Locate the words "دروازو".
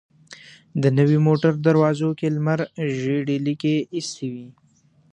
1.67-2.09